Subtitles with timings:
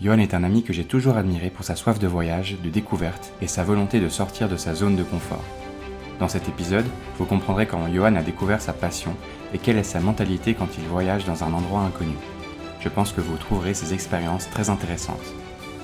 [0.00, 3.32] Johan est un ami que j'ai toujours admiré pour sa soif de voyage, de découverte
[3.42, 5.42] et sa volonté de sortir de sa zone de confort.
[6.20, 6.86] Dans cet épisode,
[7.16, 9.16] vous comprendrez comment Johan a découvert sa passion
[9.52, 12.14] et quelle est sa mentalité quand il voyage dans un endroit inconnu.
[12.78, 15.34] Je pense que vous trouverez ces expériences très intéressantes.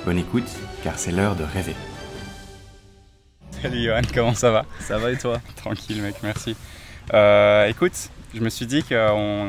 [0.04, 0.48] Bonne écoute,
[0.84, 1.74] car c'est l'heure de rêver.
[3.62, 4.64] Salut Johan, comment ça va?
[4.78, 5.40] Ça va et toi?
[5.56, 6.54] Tranquille mec, merci.
[7.12, 9.48] Euh, écoute, je me suis dit qu'on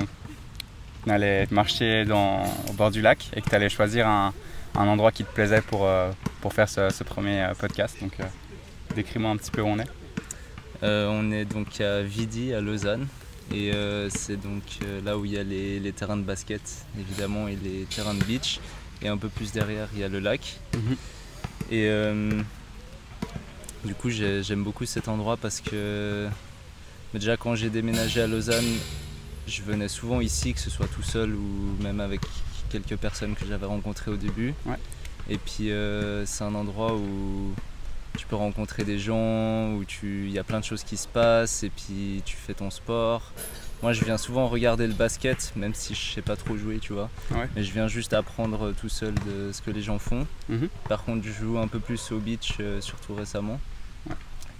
[1.08, 4.34] allait marcher dans, au bord du lac et que tu allais choisir un,
[4.76, 7.98] un endroit qui te plaisait pour, euh, pour faire ce, premier euh, podcast.
[8.02, 8.24] Donc, euh,
[8.96, 9.90] décris-moi un petit peu où on est.
[10.82, 13.08] on est donc à Vidi, à Lausanne.
[13.54, 13.72] Et
[14.10, 14.64] c'est donc
[15.04, 16.62] là où il y a les, terrains de basket,
[17.00, 18.60] évidemment, et les terrains de beach.
[19.02, 20.60] Et un peu plus derrière, il y a le lac.
[20.74, 20.96] Mhm.
[21.72, 21.90] Et
[23.84, 26.28] du coup, j'aime beaucoup cet endroit parce que
[27.14, 28.66] déjà quand j'ai déménagé à Lausanne,
[29.48, 32.22] je venais souvent ici, que ce soit tout seul ou même avec
[32.80, 34.54] quelques personnes que j'avais rencontrées au début.
[35.30, 37.54] Et puis euh, c'est un endroit où
[38.18, 41.64] tu peux rencontrer des gens, où il y a plein de choses qui se passent
[41.64, 43.32] et puis tu fais ton sport.
[43.82, 46.94] Moi je viens souvent regarder le basket, même si je sais pas trop jouer, tu
[46.94, 47.10] vois.
[47.56, 50.28] Mais je viens juste apprendre tout seul de ce que les gens font.
[50.50, 50.70] Mhm.
[50.88, 53.60] Par contre je joue un peu plus au beach, euh, surtout récemment.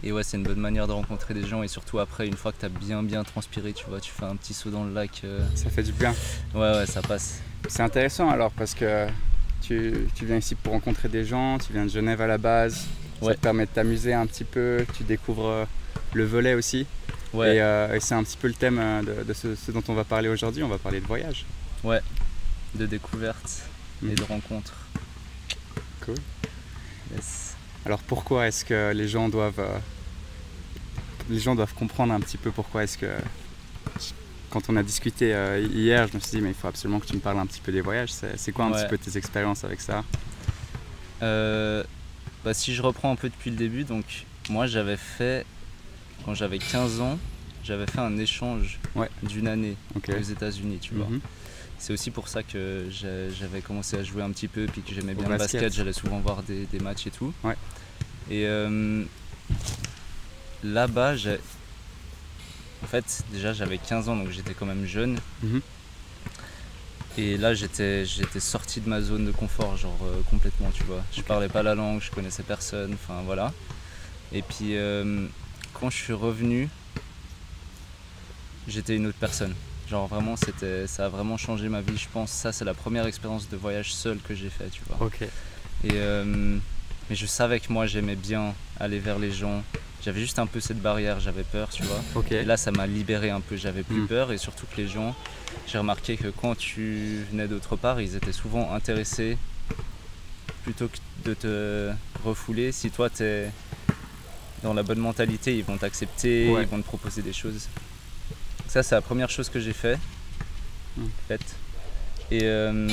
[0.04, 2.52] Et ouais, c'est une bonne manière de rencontrer des gens et surtout après, une fois
[2.52, 4.94] que tu as bien bien transpiré, tu vois, tu fais un petit saut dans le
[4.94, 5.22] lac.
[5.24, 5.40] Euh.
[5.56, 6.14] Ça fait du bien.
[6.54, 7.42] Ouais, ouais, ça passe.
[7.68, 9.08] C'est intéressant alors parce que
[9.62, 12.86] tu, viens ici pour rencontrer des gens, tu viens de Genève à la base,
[13.22, 15.66] ça te permet de t'amuser un petit peu, tu découvres euh,
[16.14, 16.86] le volet aussi.
[17.34, 17.60] Ouais.
[17.60, 20.30] Euh, et, c'est un petit peu le thème euh, de, ce, dont on va parler
[20.30, 21.46] aujourd'hui, on va parler de voyage.
[21.84, 22.02] Ouais,
[22.76, 23.64] de découverte
[24.04, 24.16] et mhm.
[24.16, 24.74] de rencontre.
[26.06, 26.16] Cool.
[27.86, 29.82] Alors pourquoi est-ce que les gens doivent
[31.30, 33.08] les gens doivent comprendre un petit peu pourquoi est-ce que
[34.56, 37.06] quand on a discuté euh, hier, je me suis dit, mais il faut absolument que
[37.06, 38.12] tu me parles un petit peu des voyages.
[38.38, 40.06] C'est quoi un petit peu tes expériences avec ça?
[41.22, 41.84] Euh,
[42.46, 44.06] bah, Si je reprends un peu depuis le début, donc
[44.50, 45.46] moi j'avais fait,
[46.24, 47.20] quand j'avais 15 ans,
[47.66, 48.80] j'avais fait un échange
[49.24, 51.08] d'une année aux États-Unis, tu vois.
[51.08, 51.20] Mhm.
[51.78, 55.16] C'est aussi pour ça que j'avais commencé à jouer un petit peu, puis que j'aimais
[55.16, 57.34] bien le basket, j'allais souvent voir des, matchs et tout.
[58.32, 59.04] Et euh,
[60.64, 61.18] là-bas,
[62.84, 65.18] en fait, déjà j'avais 15 ans donc j'étais quand même jeune.
[65.44, 65.62] Mhm.
[67.18, 71.04] Et là j'étais j'étais sorti de ma zone de confort, genre euh, complètement, tu vois.
[71.14, 73.54] Je parlais pas la langue, je connaissais personne, enfin voilà.
[74.34, 75.28] Et puis euh,
[75.74, 76.70] quand je suis revenu,
[78.68, 79.56] j'étais une autre personne.
[79.90, 82.32] Genre vraiment c'était ça a vraiment changé ma vie, je pense.
[82.32, 85.08] Ça c'est la première expérience de voyage seul que j'ai fait, tu vois.
[85.08, 85.22] Ok.
[85.22, 86.58] Et euh,
[87.10, 89.64] mais je savais que moi j'aimais bien aller vers les gens,
[90.04, 92.24] j'avais juste un peu cette barrière, j'avais peur, tu vois.
[92.30, 94.08] Et là, ça m'a libéré un peu, j'avais plus hmm.
[94.08, 95.16] peur et surtout que les gens,
[95.68, 99.38] j'ai remarqué que quand tu venais d'autre part, ils étaient souvent intéressés
[100.64, 100.98] plutôt que
[101.28, 101.92] de te
[102.24, 102.72] refouler.
[102.72, 103.50] Si toi, tu es
[104.62, 107.68] dans la bonne mentalité, ils vont t'accepter, ils vont te proposer des choses.
[108.68, 109.98] Ça, c'est la première chose que j'ai fait.
[110.98, 111.08] Hmm.
[112.32, 112.88] Et euh,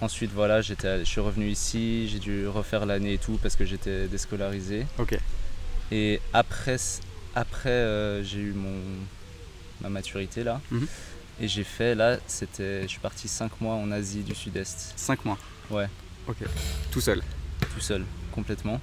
[0.00, 0.74] ensuite, voilà, je
[1.04, 4.86] suis revenu ici, j'ai dû refaire l'année et tout parce que j'étais déscolarisé.
[4.98, 5.18] Ok.
[5.92, 6.76] Et après,
[7.34, 8.76] après euh, j'ai eu mon,
[9.80, 10.60] ma maturité là.
[10.70, 10.86] Mhm.
[11.40, 14.94] Et j'ai fait, là, c'était, je suis parti 5 mois en Asie du Sud-Est.
[14.96, 15.38] 5 mois
[15.70, 15.86] Ouais.
[16.26, 16.38] Ok.
[16.90, 17.22] Tout seul
[17.74, 18.80] Tout seul, complètement.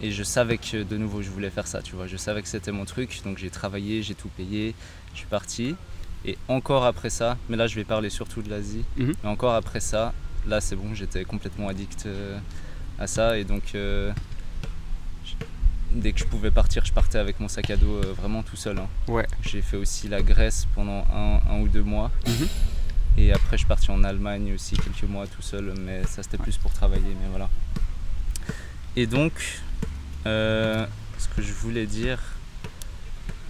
[0.00, 2.06] Et je savais que de nouveau je voulais faire ça, tu vois.
[2.06, 4.74] Je savais que c'était mon truc, donc j'ai travaillé, j'ai tout payé,
[5.12, 5.76] je suis parti.
[6.24, 9.14] Et encore après ça, mais là je vais parler surtout de l'Asie, mhm.
[9.22, 10.14] mais encore après ça,
[10.46, 12.38] là c'est bon, j'étais complètement addict euh,
[12.98, 13.38] à ça.
[13.38, 14.12] Et donc euh,
[15.92, 18.56] dès que je pouvais partir, je partais avec mon sac à dos euh, vraiment tout
[18.56, 18.78] seul.
[18.78, 18.88] Hein.
[19.08, 19.26] Ouais.
[19.42, 22.10] J'ai fait aussi la Grèce pendant un, ou deux mois.
[22.26, 22.48] Mhm.
[23.18, 26.38] Et après, je suis parti en Allemagne aussi quelques mois tout seul, mais ça c'était
[26.38, 27.16] plus pour travailler.
[27.20, 27.50] Mais voilà.
[28.96, 29.32] Et donc,
[30.26, 30.86] euh,
[31.18, 32.18] ce que je voulais dire,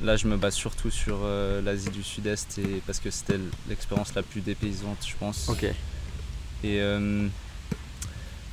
[0.03, 4.15] là je me base surtout sur euh, l'Asie du Sud-Est et parce que c'était l'expérience
[4.15, 5.49] la plus dépaysante, je pense.
[5.49, 5.67] Ok.
[6.65, 6.81] Et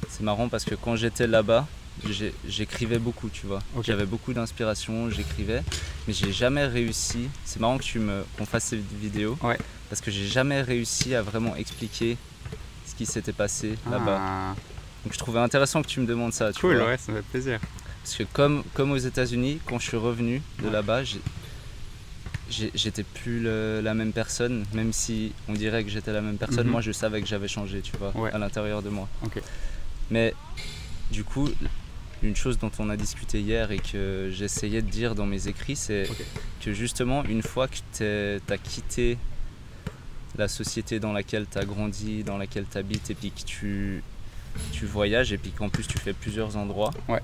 [0.10, 1.68] c'est marrant parce que quand j'étais là-bas,
[2.48, 3.60] j'écrivais beaucoup, tu vois.
[3.84, 5.64] J'avais beaucoup d'inspiration, j'écrivais,
[6.08, 7.30] mais j'ai jamais réussi.
[7.46, 9.38] C'est marrant que tu me qu'on fasse cette vidéo,
[9.90, 12.18] parce que j'ai jamais réussi à vraiment expliquer
[12.86, 14.20] ce qui s'était passé là-bas.
[14.20, 14.56] Ah.
[15.04, 16.52] Donc je trouvais intéressant que tu me demandes ça.
[16.52, 16.88] Tu cool, vois.
[16.88, 17.60] ouais, ça me fait plaisir.
[18.04, 21.04] Parce que comme, comme aux États-Unis, quand je suis revenu de là-bas,
[22.50, 26.66] j'étais plus la même personne, même si on dirait que j'étais la même personne.
[26.66, 26.72] Mhm.
[26.72, 29.08] Moi, je savais que j'avais changé, tu vois, à l'intérieur de moi.
[30.10, 30.34] Mais
[31.12, 31.50] du coup,
[32.24, 35.76] une chose dont on a discuté hier et que j'essayais de dire dans mes écrits,
[35.76, 36.10] c'est
[36.62, 39.18] que justement, une fois que tu as quitté
[40.38, 44.04] la société dans laquelle tu as grandi, dans laquelle tu habites, et puis que tu
[44.72, 46.92] tu voyages et puis qu'en plus tu fais plusieurs endroits.
[47.08, 47.22] Ouais.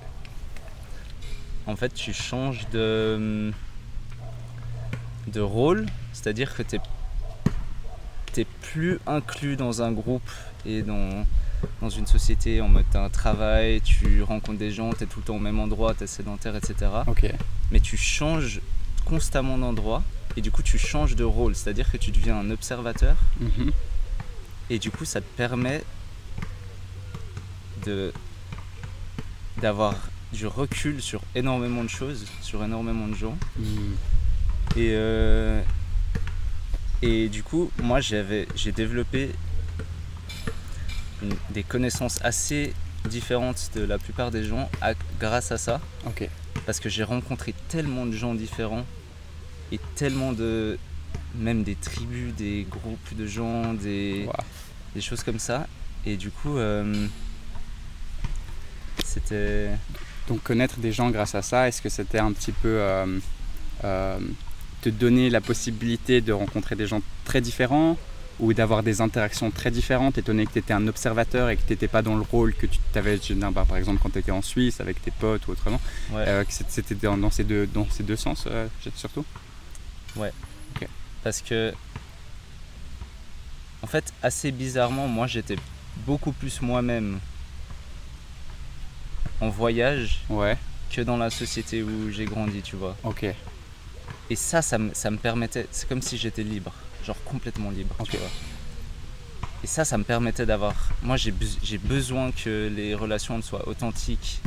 [1.66, 3.52] En fait, tu changes de,
[5.28, 6.78] de rôle, c'est-à-dire que tu
[8.38, 10.30] n'es plus inclus dans un groupe
[10.66, 11.26] et dans,
[11.82, 15.20] dans une société en mode t'as un travail, tu rencontres des gens, tu es tout
[15.20, 16.76] le temps au même endroit, tu es sédentaire, etc.
[17.72, 18.60] Mais tu changes
[19.06, 20.04] constamment d'endroit
[20.36, 23.72] et du coup tu changes de rôle, c'est-à-dire que tu deviens un observateur Mhm.
[24.70, 25.84] et du coup ça te permet
[27.86, 28.12] de
[29.62, 29.96] d'avoir
[30.32, 33.38] du recul sur énormément de choses, sur énormément de gens.
[33.60, 33.96] Mhm.
[34.76, 35.62] Et, euh,
[37.02, 39.30] et du coup, moi j'avais, j'ai développé
[41.22, 42.74] une- des connaissances assez
[43.10, 45.80] différentes de la plupart des gens à- grâce à ça.
[46.66, 48.86] Parce que j'ai rencontré tellement de gens différents
[49.72, 50.78] et tellement de.
[51.36, 54.34] même des tribus, des groupes de gens, des, Wow.
[54.94, 55.68] des choses comme ça.
[56.06, 57.08] Et du coup, euh,
[59.04, 59.70] c'était.
[60.28, 63.20] Donc connaître des gens grâce à ça, est-ce que c'était un petit peu euh,
[64.84, 67.98] te donner la possibilité de rencontrer des gens très différents
[68.40, 71.62] ou d'avoir des interactions très différentes étant donné que tu étais un observateur et que
[71.66, 73.20] tu n'étais pas dans le rôle que tu t'avais
[73.52, 75.80] bah, par exemple quand tu étais en Suisse avec tes potes ou autrement
[76.12, 76.26] Ouais.
[76.28, 79.26] euh, c'était dans, dans ces deux, dans ces deux sens euh, surtout?
[81.24, 81.74] Parce que.
[83.82, 85.56] En fait, assez bizarrement, moi j'étais
[86.06, 87.20] beaucoup plus moi-même
[89.40, 90.58] en voyage Ouais,
[90.92, 92.98] que dans la société où j'ai grandi, tu vois.
[93.04, 93.26] ok.
[94.30, 95.68] Et ça, ça me, ça me permettait.
[95.72, 96.72] C'est comme si j'étais libre,
[97.06, 98.10] genre complètement libre, Ok.
[98.12, 98.30] tu vois.
[99.64, 100.74] Et ça, ça me permettait d'avoir.
[101.02, 104.40] Moi, j'ai bes- j'ai besoin que les relations soient authentiques,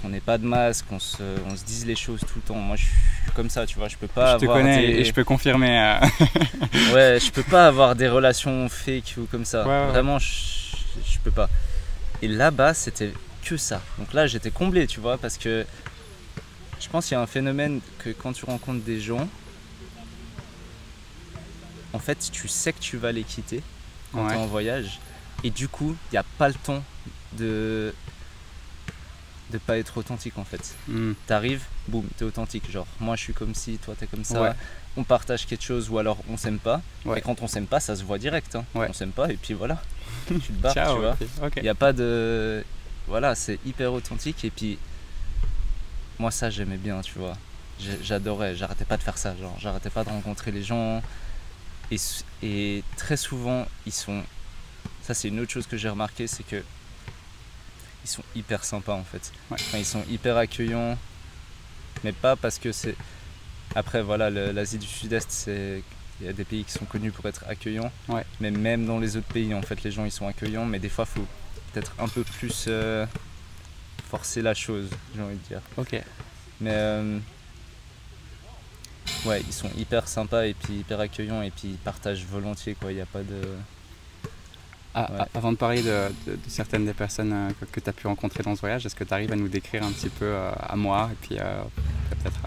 [0.00, 2.54] qu'on n'ait pas de masque, qu'on se, on se dise les choses tout le temps.
[2.54, 3.88] Moi, je suis comme ça, tu vois.
[3.88, 5.78] Je peux pas je te connais des- et je peux confirmer.
[5.78, 5.98] euh,
[6.94, 9.62] Ouais, je peux pas avoir des relations fake ou comme ça.
[9.64, 9.86] Ouais, ouais, ouais.
[9.88, 10.28] Vraiment, je,
[11.04, 11.50] je peux pas.
[12.22, 13.12] Et là-bas, c'était
[13.44, 13.82] que ça.
[13.98, 15.66] Donc là, j'étais comblé, tu vois, parce que
[16.80, 19.28] je pense qu'il y a un phénomène que quand tu rencontres des gens,
[21.92, 23.62] en fait, tu sais que tu vas les quitter
[24.12, 24.32] quand Ouais.
[24.32, 25.00] tu es en voyage.
[25.44, 26.82] Et du coup, il n'y a pas le temps
[27.36, 27.94] de
[29.50, 30.74] de pas être authentique en fait.
[30.88, 32.70] hmm, T'arrives, boum, t'es authentique.
[32.70, 34.42] Genre, moi je suis comme ci, toi t'es comme ça.
[34.42, 34.50] Ouais.
[34.98, 36.82] On partage quelque chose ou alors on s'aime pas.
[37.06, 37.18] Ouais.
[37.18, 38.54] Et quand on s'aime pas, ça se voit direct.
[38.56, 38.64] hein.
[38.74, 39.80] On s'aime pas et puis voilà.
[40.28, 41.16] tu te barres, Ciao, tu vois.
[41.56, 42.62] Il n'y a pas de.
[43.06, 44.78] Voilà, c'est hyper authentique et puis.
[46.18, 47.36] Moi ça j'aimais bien, tu vois.
[48.02, 49.36] J'adorais, j'arrêtais pas de faire ça.
[49.36, 51.02] Genre, j'arrêtais pas de rencontrer les gens.
[52.42, 54.22] Et, très souvent, ils sont.
[55.02, 56.62] Ça, c'est une autre chose que j'ai remarqué, c'est que.
[58.04, 59.32] Ils sont hyper sympas en fait.
[59.50, 59.56] Ouais.
[59.60, 60.96] Enfin, ils sont hyper accueillants.
[62.04, 62.96] Mais pas parce que c'est.
[63.74, 65.82] Après, voilà, l'Asie du Sud-Est, c'est.
[66.20, 67.92] Il y a des pays qui sont connus pour être accueillants.
[68.08, 68.24] Ouais.
[68.40, 70.66] Mais même dans les autres pays, en fait, les gens ils sont accueillants.
[70.66, 71.26] Mais des fois, il faut
[71.72, 73.06] peut-être un peu plus euh,
[74.08, 75.60] forcer la chose, j'ai envie de dire.
[75.76, 76.00] Ok.
[76.60, 77.18] Mais euh,
[79.26, 82.90] ouais, ils sont hyper sympas et puis hyper accueillants et puis ils partagent volontiers quoi.
[82.92, 83.40] Il n'y a pas de.
[84.94, 85.18] Ah, Ouais.
[85.20, 88.06] ah, Avant de parler de, de- de certaines des personnes euh, que, tu as pu
[88.06, 90.50] rencontrer dans ce voyage, est-ce que tu arrives à nous décrire un petit peu euh,
[90.58, 91.62] à moi et puis euh,
[92.10, 92.40] peut-être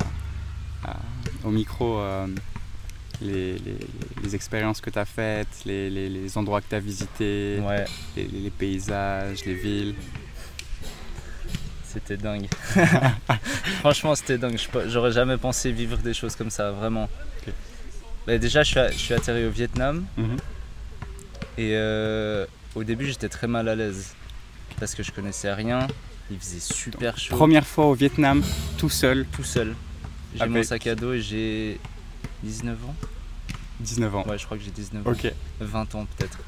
[1.43, 1.99] au micro
[3.21, 3.77] les, les-
[4.23, 7.85] les expériences que tu as faites, les, endroits que tu as visités, Ouais,
[8.17, 9.95] les paysages, les villes?
[11.93, 12.47] C'était dingue.
[13.79, 14.57] Franchement, c'était dingue.
[14.87, 17.09] J'aurais jamais pensé vivre des choses comme ça, vraiment.
[18.27, 20.37] Bah, déjà, je suis, a- je suis atterri au Vietnam Mhm.
[21.57, 22.45] et euh,
[22.75, 24.13] au début, j'étais très mal à l'aise
[24.79, 25.87] parce que je connaissais rien.
[26.29, 27.35] Il faisait super chaud.
[27.35, 28.41] Première fois au Vietnam,
[28.77, 29.75] tout seul, tout seul.
[30.35, 31.79] J'ai mon sac à dos et j'ai
[32.43, 32.95] 19 ans.
[33.81, 34.23] 19 ans.
[34.27, 35.11] Ouais, je crois que j'ai 19 ans.
[35.11, 35.31] Ok.
[35.59, 36.39] 20 ans peut-être.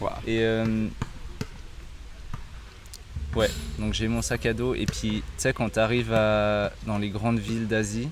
[0.00, 0.10] Wow.
[0.26, 0.86] Et euh,
[3.36, 6.72] ouais, donc j'ai mon sac à dos et puis tu sais quand tu arrives à,
[6.86, 8.08] dans les grandes villes d'Asie,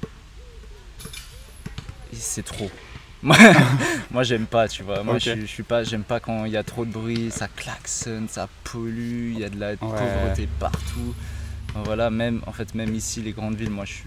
[2.13, 2.71] c'est trop.
[3.23, 5.03] Moi, j'aime pas, tu vois.
[5.05, 7.31] Moi je, suis- je suis pas, j'aime pas quand il y a trop de bruit,
[7.31, 11.15] ça klaxonne, ça pollue, il y a de la pauvreté partout.
[11.85, 14.05] Voilà, même en fait même ici les grandes villes, moi je suis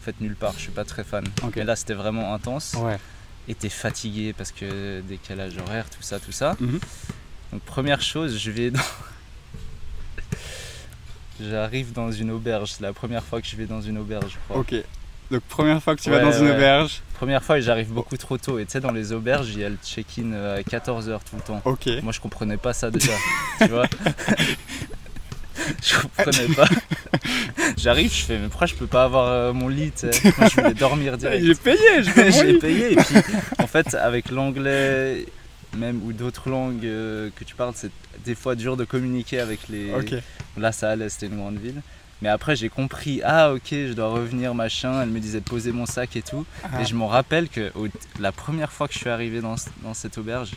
[0.00, 1.24] en fait nulle part, je suis pas très fan.
[1.44, 1.52] Ok.
[1.56, 2.96] Mais là c'était vraiment intense Ouais.
[3.46, 6.56] et t'es fatigué parce que décalage horaire, tout ça, tout ça.
[6.58, 6.80] Mhm.
[7.52, 8.80] Donc première chose, je vais dans...
[11.40, 14.36] J'arrive dans une auberge, c'est la première fois que je vais dans une auberge, je
[14.48, 14.58] crois.
[14.60, 14.74] Ok.
[15.30, 17.02] Donc première fois que tu Ouais, vas dans une auberge.
[17.14, 18.58] Première fois et j'arrive beaucoup trop tôt.
[18.58, 21.36] Et tu sais, dans les auberges, il y a le check-in euh, à 14h tout
[21.36, 21.60] le temps.
[21.64, 21.88] Ok.
[22.02, 23.12] Moi, je comprenais pas ça déjà,
[23.60, 23.86] tu vois?
[25.82, 26.68] je comprenais pas.
[27.76, 30.74] J'arrive, je fais, mais pourquoi je peux pas avoir euh, mon lit Moi, je voulais
[30.74, 31.44] dormir direct.
[31.44, 33.16] J'ai payé, je vais j'ai payé et puis
[33.58, 35.26] en fait avec l'anglais
[35.76, 37.90] même ou d'autres langues euh, que tu parles, c'est
[38.24, 39.92] des fois dur de communiquer avec les.
[40.56, 41.82] Là, ça allait, c'était une grande ville.
[42.22, 45.02] Mais après, j'ai compris, ah ok, je dois revenir, machin.
[45.02, 46.46] Elle me disait de poser mon sac et tout.
[46.64, 46.80] Ah.
[46.80, 49.68] Et je me rappelle que au- la première fois que je suis arrivé dans, ce-
[49.82, 50.52] dans cette auberge,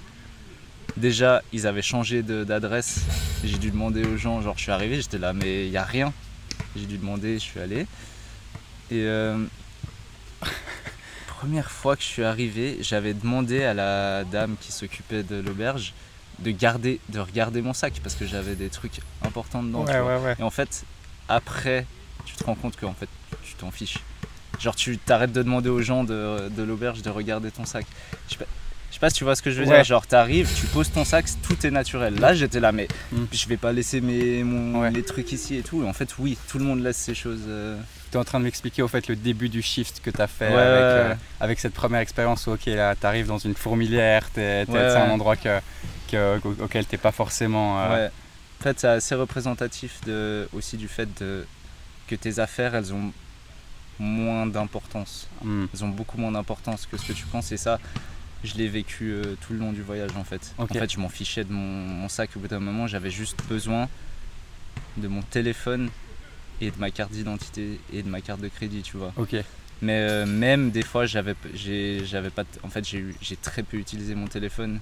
[0.96, 3.02] déjà, ils avaient changé d'adresse.
[3.44, 5.84] J'ai dû demander aux gens, genre, je suis arrivé, j'étais là, mais il n'y a
[5.84, 6.14] rien.
[6.78, 7.82] J'ai dû demander, je suis allé.
[8.92, 9.38] Et euh,
[11.40, 15.94] première fois que je suis arrivé, j'avais demandé à la dame qui s'occupait de l'auberge
[16.40, 19.86] de garder, de regarder mon sac parce que j'avais des trucs importants dedans.
[19.86, 20.18] tu Ouais, vois.
[20.20, 20.36] ouais, ouais.
[20.40, 20.84] Et en fait,
[21.30, 21.86] après,
[22.26, 23.08] tu te rends compte que en fait,
[23.44, 23.98] tu t'en fiches.
[24.60, 27.86] Genre, tu t'arrêtes de demander aux gens de, de l'auberge de regarder ton sac.
[28.28, 28.46] Je sais pas,
[28.90, 29.84] je sais pas si tu vois ce que je veux dire.
[29.84, 32.16] Genre, t'arrives, tu poses ton sac, tout est naturel.
[32.20, 33.24] Là, j'étais là, mais Mm.
[33.32, 35.84] je vais pas laisser mes, mon, trucs ici et tout.
[35.84, 37.44] Et en fait, oui, tout le monde laisse ces choses.
[37.48, 37.78] euh,
[38.12, 40.28] Tu es en train de m'expliquer au fait le début du shift que tu as
[40.28, 43.38] fait Ouais, avec, ouais, euh, avec cette première expérience où ok là tu arrives dans
[43.38, 45.60] une fourmilière, Ouais, c'est un endroit que,
[46.10, 47.80] que- auquel tu pas forcément...
[47.82, 48.12] euh, Ouais.
[48.60, 51.46] En fait, c'est assez représentatif de, aussi du fait de,
[52.08, 53.14] que tes affaires, elles ont
[54.00, 55.28] moins d'importance.
[55.44, 57.52] hmm, Elles ont beaucoup moins d'importance que ce que tu penses.
[57.54, 57.80] Et ça,
[58.44, 60.54] je l'ai vécu euh, tout le long du voyage en fait.
[60.58, 62.86] En fait, je m'en fichais de mon, mon sac au bout d'un moment.
[62.88, 63.88] J'avais juste besoin
[64.98, 65.90] de mon téléphone
[66.62, 69.14] et de ma carte d'identité et de ma carte de crédit, tu vois.
[69.18, 69.36] Ok,
[69.82, 72.44] Mais euh, même des fois, j'avais, pas.
[72.64, 74.80] En fait, j'ai, très peu utilisé mon téléphone.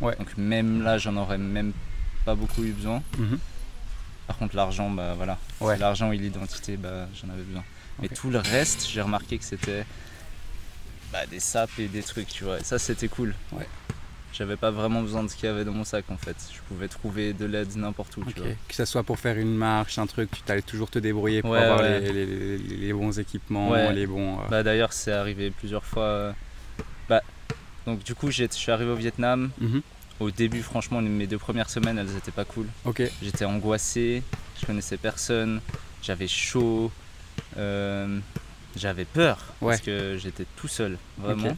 [0.00, 0.16] Ouais.
[0.16, 1.72] Donc même là, j'en aurais même
[2.24, 3.02] pas beaucoup eu besoin.
[3.18, 3.38] mhm,
[4.26, 5.38] Par contre, l'argent, bah voilà.
[5.60, 5.76] Ouais.
[5.78, 7.64] L'argent et l'identité, bah j'en avais besoin.
[8.00, 9.84] Mais tout le reste, j'ai remarqué que c'était
[11.12, 12.60] bah, des sapes et des trucs, tu vois.
[12.60, 13.34] Et ça, c'était cool.
[13.52, 13.68] Ouais.
[14.32, 16.36] J'avais pas vraiment besoin de ce qu'il y avait dans mon sac en fait.
[16.54, 18.32] Je pouvais trouver de l'aide n'importe où, ok.
[18.34, 18.50] tu vois.
[18.68, 21.50] Que ce soit pour faire une marche, un truc, tu allais toujours te débrouiller pour
[21.50, 22.00] Ouais, avoir ouais.
[22.00, 22.26] Les, les-
[22.58, 23.92] les- les bons équipements, Ouais.
[23.92, 24.38] les bons...
[24.38, 26.04] euh, Bah d'ailleurs, c'est arrivé plusieurs fois.
[26.04, 26.32] euh,
[27.08, 27.22] Bah,
[27.86, 29.50] donc du coup, je suis arrivé au Vietnam.
[29.60, 29.82] mhm,
[30.20, 32.66] Au début, franchement, mes deux premières semaines, elles étaient pas cool.
[33.22, 34.22] J'étais angoissé,
[34.60, 35.60] je connaissais personne,
[36.02, 36.92] j'avais chaud,
[37.56, 38.18] euh,
[38.76, 41.56] j'avais peur parce que j'étais tout seul, vraiment.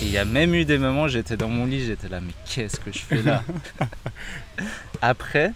[0.00, 2.32] Et il y a même eu des moments, j'étais dans mon lit, j'étais là, mais
[2.46, 3.42] qu'est-ce que je fais là
[5.02, 5.52] Après,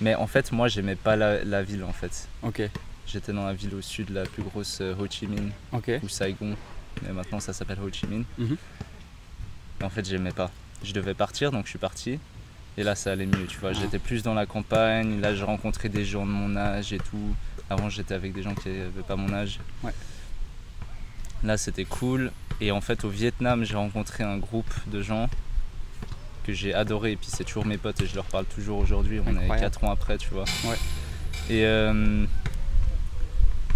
[0.00, 2.28] mais en fait, moi, j'aimais pas la, la ville en fait.
[2.42, 2.62] ok,
[3.06, 5.50] J'étais dans la ville au sud, la plus grosse euh, Ho Chi Minh
[6.02, 6.56] ou Saigon,
[7.02, 8.24] mais maintenant ça s'appelle Ho Chi Minh.
[9.80, 10.50] Et en fait, j'aimais pas.
[10.82, 12.18] Je devais partir, donc je suis parti.
[12.78, 13.72] Et là, ça allait mieux, tu vois.
[13.74, 15.20] J'étais plus dans la campagne.
[15.20, 17.34] Là, j'ai rencontré des gens de mon âge et tout.
[17.68, 19.60] Avant, j'étais avec des gens qui n'avaient pas mon âge.
[19.82, 19.92] Ouais.
[21.44, 22.30] Là, c'était cool.
[22.60, 25.28] Et en fait, au Vietnam, j'ai rencontré un groupe de gens
[26.44, 27.12] que j'ai adoré.
[27.12, 29.20] Et puis, c'est toujours mes potes et je leur parle toujours aujourd'hui.
[29.24, 29.60] On est Incroyable.
[29.60, 30.44] 4 ans après, tu vois.
[30.64, 30.76] Ouais.
[31.50, 32.24] Et euh,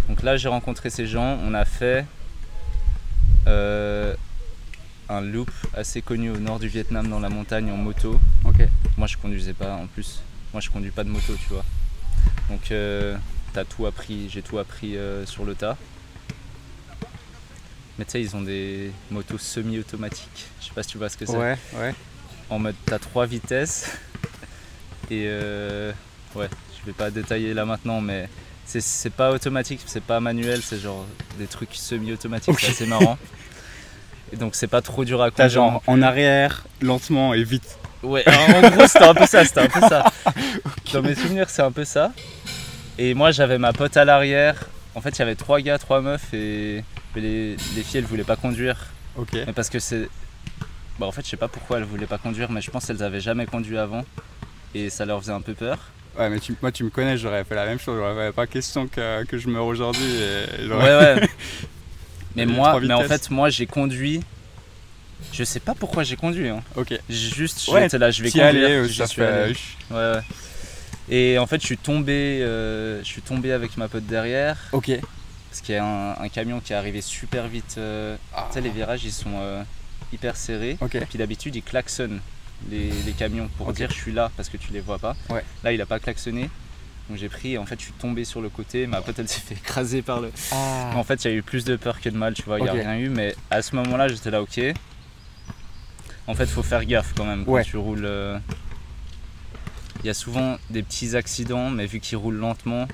[0.07, 1.37] donc là, j'ai rencontré ces gens.
[1.43, 2.05] On a fait
[3.47, 4.15] euh,
[5.09, 8.19] un loop assez connu au nord du Vietnam dans la montagne en moto.
[8.45, 8.61] Ok,
[8.97, 10.21] Moi, je conduisais pas en plus.
[10.53, 11.65] Moi, je conduis pas de moto, tu vois.
[12.49, 13.17] Donc, euh,
[13.53, 14.29] t'as tout appris.
[14.29, 15.77] J'ai tout appris sur le tas.
[17.97, 20.47] Mais tu sais, ils ont des motos semi-automatiques.
[20.61, 21.35] Je sais pas si tu vois ce que c'est.
[21.35, 21.93] ouais, ouais.
[22.49, 23.91] En mode, t'as trois vitesses.
[25.09, 25.91] Et euh,
[26.35, 26.47] ouais,
[26.79, 28.29] je vais pas détailler là maintenant, mais
[28.65, 31.05] c'est- pas automatique, c'est pas manuel, c'est genre
[31.39, 32.69] des trucs semi-automatiques, Ok.
[32.73, 33.17] c'est marrant.
[34.33, 35.49] Et donc, c'est pas trop dur à T'as conduire.
[35.63, 37.77] genre en arrière, lentement et vite.
[38.03, 40.11] Ouais, en gros, c'était un peu ça, c'était un peu ça.
[40.93, 42.11] Dans mes souvenirs, c'est un peu ça.
[42.97, 44.65] Et moi, j'avais ma pote à l'arrière.
[44.95, 46.83] En fait, il y avait trois gars, trois meufs, et
[47.19, 48.77] les, les filles, elles voulaient pas conduire.
[49.15, 49.29] Ok.
[49.33, 50.09] Mais parce que c'est.
[50.99, 53.03] Bah, en fait, je sais pas pourquoi elles voulaient pas conduire, mais je pense qu'elles
[53.03, 54.03] avaient jamais conduit avant.
[54.75, 55.77] Et ça leur faisait un peu peur.
[56.17, 57.97] Ouais, mais tu- moi, tu me connais, j'aurais fait la même chose.
[57.99, 60.03] J'aurais pas question que, que je meurs aujourd'hui.
[60.03, 61.29] et Ouais, ouais.
[62.35, 64.21] mais moi, mais en fait, moi, j'ai conduit.
[65.33, 66.49] Je sais pas pourquoi j'ai conduit.
[66.49, 66.61] Hein.
[66.75, 66.99] Ok.
[67.09, 68.67] Juste, Ouais, j'étais là, je vais conduire.
[68.69, 69.55] euh, suis allé.
[69.91, 70.21] Ouais, ouais.
[71.09, 74.91] Et en fait, je suis tombé, euh, je suis tombé avec ma pote derrière, Ok.
[75.57, 77.75] Parce qu'il y a un, un camion qui est arrivé super vite.
[77.79, 78.45] euh, Ah.
[78.49, 79.63] Tu sais, les virages, ils sont euh,
[80.13, 80.77] hyper serrés.
[80.81, 80.97] Ok.
[81.09, 82.19] Puis d'habitude, ils klaxonnent
[82.69, 85.15] les, les camions pour dire je suis là parce que tu les vois pas.
[85.29, 85.43] Ouais.
[85.63, 86.49] Là, il a pas klaxonné.
[87.09, 88.85] Donc j'ai pris, en fait, je suis tombé sur le côté.
[88.85, 90.31] Ma pote, elle s'est fait écraser par le.
[90.51, 90.91] Ah.
[90.95, 92.59] En fait, il y a eu plus de peur que de mal, tu vois.
[92.59, 94.59] Il n'y a rien eu, mais à ce moment-là, j'étais là, ok.
[96.27, 97.63] En fait, faut faire gaffe quand même quand Ouais.
[97.63, 98.05] tu roules.
[98.05, 98.37] euh,
[100.03, 102.87] Il y a souvent des petits accidents, mais vu qu'ils roulent lentement,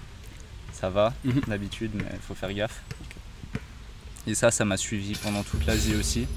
[0.83, 1.41] ça va Mhm.
[1.47, 2.81] d'habitude, mais il faut faire gaffe.
[4.27, 6.27] Et ça, ça m'a suivi pendant toute l'Asie aussi.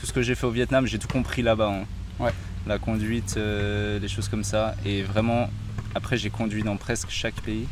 [0.00, 1.68] Tout ce que j'ai fait au Vietnam, j'ai tout compris là-bas.
[1.68, 1.84] hein.
[2.18, 2.32] Ouais.
[2.66, 4.74] La conduite, euh, des choses comme ça.
[4.86, 5.50] Et vraiment,
[5.94, 7.66] après, j'ai conduit dans presque chaque pays.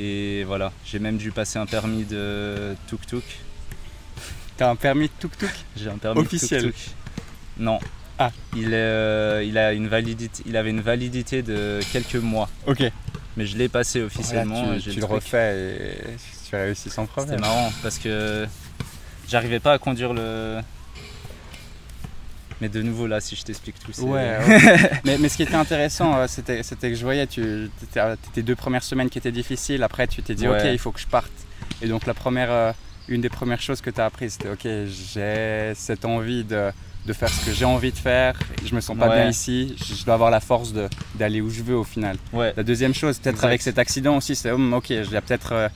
[0.00, 3.22] Et voilà, j'ai même dû passer un permis de tuk-tuk.
[4.56, 5.52] T'as un permis de tuk-tuk?
[5.76, 6.62] J'ai un permis Officiel.
[6.62, 6.94] de tuk-tuk.
[7.58, 7.78] Non.
[8.18, 8.32] Ah.
[8.56, 12.48] Il, est, euh, il, a une validité, il avait une validité de quelques mois.
[12.66, 12.82] Ok.
[13.40, 14.64] Mais je l'ai passé officiellement.
[14.64, 15.10] Voilà, et tu le truc.
[15.10, 16.16] refais et
[16.46, 17.40] tu réussis sans problème.
[17.40, 18.46] marrant parce que
[19.26, 20.60] j'arrivais pas à conduire le.
[22.60, 24.02] Mais de nouveau là, si je t'explique tout, c'est.
[24.02, 24.90] Ouais, ouais.
[25.06, 27.70] mais, mais ce qui était intéressant, euh, c'était, que je voyais, tu
[28.34, 30.60] tes deux premières semaines qui étaient difficiles, après tu t'es dit Ouais.
[30.60, 31.32] ok, il faut que je parte.
[31.80, 32.72] Et donc la première, euh,
[33.08, 36.70] une des premières choses que tu as apprises, c'était ok, j'ai cette envie de,
[37.06, 39.16] de faire ce que j'ai envie de faire, je me sens pas Ouais.
[39.22, 42.16] bien ici, je, dois avoir la force de, d'aller où je veux au final.
[42.32, 42.52] Ouais.
[42.56, 45.52] La deuxième chose, peut-être avec cet accident aussi, c'est hum, ok, il y a peut-être
[45.52, 45.68] euh,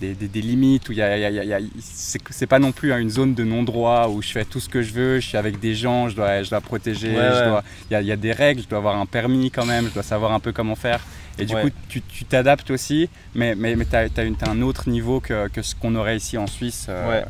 [0.00, 2.98] des, des- des limites où il y a, y y c'est, pas non plus hein,
[2.98, 5.58] une zone de non-droit où je fais tout ce que je veux, je suis avec
[5.60, 8.32] des gens, je dois, je dois protéger, Ouais, il y, a, il y a des
[8.32, 11.00] règles, je dois avoir un permis quand même, je dois savoir un peu comment faire.
[11.38, 15.48] Et du coup, tu, t'adaptes aussi, mais, mais, mais tu as, un autre niveau que,
[15.48, 16.86] que ce qu'on aurait ici en Suisse.
[16.90, 17.24] euh, Ouais.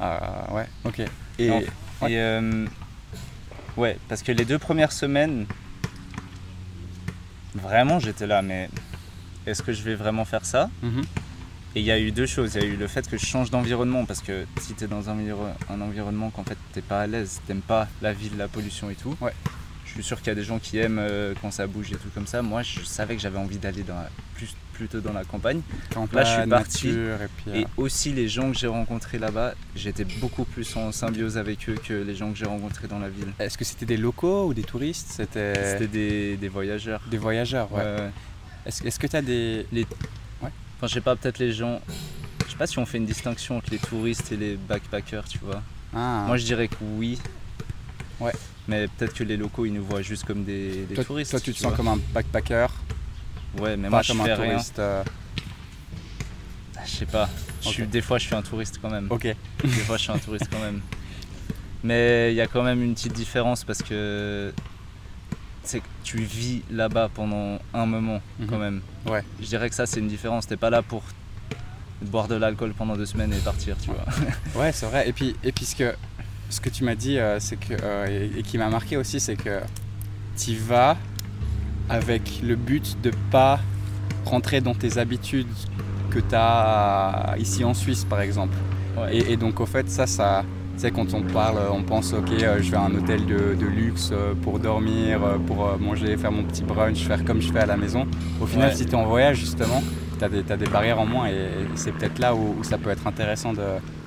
[0.00, 1.02] euh, ouais, ok.
[1.40, 1.50] Et.
[2.02, 2.12] Ouais.
[2.12, 2.66] Et euh,
[3.76, 5.46] ouais, parce que les deux premières semaines,
[7.54, 8.68] vraiment j'étais là, mais
[9.46, 10.70] est-ce que je vais vraiment faire ça?
[10.82, 11.02] Mhm.
[11.76, 12.54] Et il y a eu deux choses.
[12.54, 14.86] Il y a eu le fait que je change d'environnement, parce que si tu es
[14.86, 15.16] dans un,
[15.70, 18.94] un environnement qu'en fait t'es pas à l'aise, t'aimes pas la ville, la pollution et
[18.94, 19.16] tout.
[19.20, 19.32] Ouais.
[19.86, 21.96] Je suis sûr qu'il y a des gens qui aiment euh, quand ça bouge et
[21.96, 22.42] tout comme ça.
[22.42, 25.60] Moi, je savais que j'avais envie d'aller dans la- plus, plutôt dans la campagne.
[25.92, 26.86] camp Là, je suis parti.
[26.88, 30.74] nature, et puis, euh, Et aussi les gens que j'ai rencontrés là-bas, j'étais beaucoup plus
[30.76, 33.28] en symbiose avec eux que les gens que j'ai rencontrés dans la ville.
[33.38, 35.08] Est-ce que c'était des locaux ou des touristes?
[35.10, 37.00] C'était des, des voyageurs.
[37.10, 38.10] des voyageurs, ouais.
[38.66, 39.66] Est-ce que tu as des.
[40.42, 41.80] Enfin, je sais pas, peut-être les gens.
[42.46, 45.38] Je sais pas si on fait une distinction entre les touristes et les backpackers, tu
[45.38, 45.62] vois.
[45.94, 47.18] Ah, Moi, je dirais que oui.
[48.24, 48.32] Ouais.
[48.68, 51.30] Mais peut-être que les locaux, ils nous voient juste comme des, des toi, touristes.
[51.32, 52.66] toi, tu te sens comme un backpacker,
[53.58, 54.50] Ouais, mais pas moi, je comme fais un rien.
[54.52, 54.78] touriste.
[54.78, 55.04] euh,
[56.84, 57.28] Je sais pas.
[57.62, 59.06] Je suis- des fois, je suis un touriste quand même.
[59.10, 59.22] Ok.
[59.62, 60.80] Des fois, je suis un touriste quand même.
[61.82, 64.52] Mais il y a quand même une petite différence parce que
[65.62, 68.60] c'est que tu vis là-bas pendant un moment quand Mhm.
[68.60, 68.80] même.
[69.06, 69.22] Ouais.
[69.40, 70.46] Je dirais que ça, c'est une différence.
[70.46, 71.02] T'es pas là pour
[72.02, 74.04] boire de l'alcool pendant deux semaines et partir, tu vois.
[74.62, 75.08] Ouais, c'est vrai.
[75.08, 75.94] Et puis, et puis ce, que,
[76.50, 79.20] ce que tu m'as dit, euh, c'est que, euh, et, et qui m'a marqué aussi,
[79.20, 79.60] c'est que
[80.36, 80.96] tu vas
[81.88, 83.60] avec le but de pas
[84.24, 85.46] rentrer dans tes habitudes
[86.10, 88.54] que tu as ici en Suisse, par exemple.
[88.96, 89.16] Ouais.
[89.16, 90.44] Et, et donc, au fait, ça, ça.
[90.74, 93.54] Tu sais, quand on parle, on pense, ok, euh, je vais à un hôtel de,
[93.54, 97.66] de luxe pour dormir, pour manger, faire mon petit brunch, faire comme je fais à
[97.66, 98.06] la maison.
[98.40, 98.74] Au final, Ouais.
[98.74, 99.82] si tu es en voyage, justement,
[100.18, 102.90] tu as, des barrières en moins et, et c'est peut-être là où, où ça peut
[102.90, 103.60] être intéressant de,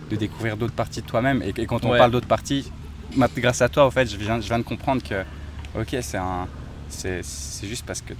[0.09, 1.41] de découvrir d'autres parties de toi-même.
[1.41, 1.97] Et, et quand on Ouais.
[1.97, 2.71] parle d'autres parties,
[3.37, 5.23] grâce à toi, au fait, je viens, je viens de comprendre que,
[5.79, 6.47] ok, c'est un,
[6.89, 8.13] c'est c'est juste parce que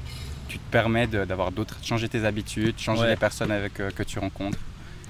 [0.48, 3.10] tu te permets de- d'avoir d'autres, changer tes habitudes, changer Ouais.
[3.10, 4.60] les personnes avec, euh, que tu rencontres.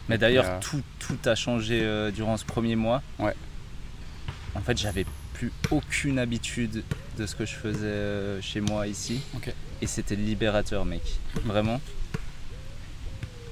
[0.09, 3.01] Mais d'ailleurs, euh, tout, tout a changé euh, durant ce premier mois.
[3.19, 3.33] Ouais.
[4.55, 6.83] En fait, j'avais plus aucune habitude
[7.17, 9.19] de ce que je faisais chez moi ici.
[9.81, 11.01] Et c'était libérateur, mec.
[11.45, 11.79] Vraiment.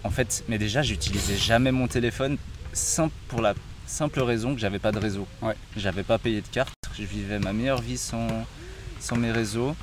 [0.04, 2.38] En fait, mais déjà, j'utilisais jamais mon téléphone
[2.76, 3.56] simple, pour la
[3.88, 5.28] simple raison que j'avais pas de réseau.
[5.42, 5.56] Ouais.
[5.78, 6.74] J'avais pas payé de carte.
[6.98, 8.28] Je vivais ma meilleure vie sans,
[9.00, 9.76] sans mes réseaux.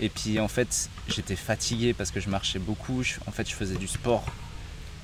[0.00, 3.02] Et puis, en fait, j'étais fatigué parce que je marchais beaucoup.
[3.02, 4.24] Je- en fait, je faisais du sport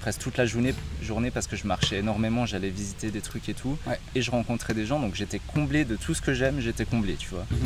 [0.00, 3.54] presque toute la journée, journée parce que je marchais énormément, j'allais visiter des trucs et
[3.54, 3.98] tout, Ouais.
[4.14, 7.16] et je rencontrais des gens, donc j'étais comblé de tout ce que j'aime, j'étais comblé,
[7.16, 7.46] tu vois.
[7.50, 7.58] Mhm.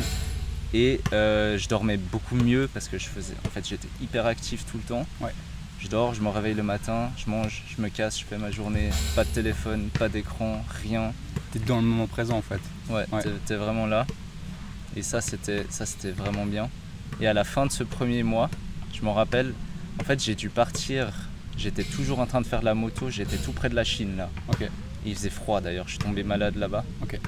[0.73, 4.65] Et euh, je dormais beaucoup mieux parce que je faisais, en fait, j'étais hyper actif
[4.65, 5.05] tout le temps.
[5.19, 5.31] Ouais.
[5.81, 8.51] Je dors, je me réveille le matin, je mange, je me casse, je fais ma
[8.51, 11.11] journée, pas de téléphone, pas d'écran, rien.
[11.51, 12.61] Tu es dans le moment présent, en fait.
[12.89, 13.23] Ouais, Ouais.
[13.23, 14.05] t'es- t'es vraiment là.
[14.95, 16.69] Et ça, c'était ça, c'était vraiment bien.
[17.19, 18.49] Et à la fin de ce premier mois,
[18.93, 19.53] je m'en rappelle,
[19.99, 21.11] en fait, j'ai dû partir.
[21.57, 23.09] J'étais toujours en train de faire de la moto.
[23.09, 24.29] J'étais tout près de la Chine là.
[24.49, 24.67] Ok.
[25.05, 25.85] Il faisait froid d'ailleurs.
[25.87, 26.83] Je suis tombé malade là-bas.
[27.03, 27.19] Ok.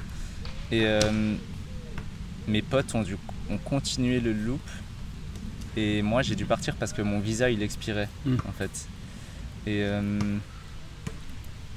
[0.71, 0.99] Et euh,
[2.47, 3.17] mes potes ont dû
[3.49, 4.61] ont continué le loop.
[5.75, 8.37] Et moi, j'ai dû partir parce que mon visa il expirait Mm.
[8.47, 8.71] en fait.
[9.65, 10.19] Et euh,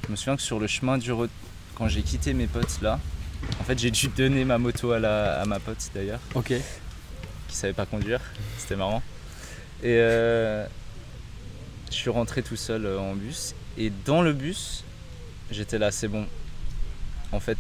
[0.05, 1.29] je me souviens que sur le chemin du re-
[1.75, 2.99] quand j'ai quitté mes potes là,
[3.61, 6.53] en fait, j'ai dû donner ma moto à, la, à ma pote d'ailleurs, Ok.
[7.49, 8.21] qui savait pas conduire.
[8.59, 9.03] C'était marrant.
[9.83, 10.67] Et euh,
[11.91, 13.55] je suis rentré tout seul euh, en bus.
[13.79, 14.85] Et dans le bus,
[15.51, 16.27] j'étais là, c'est bon.
[17.33, 17.59] En fait,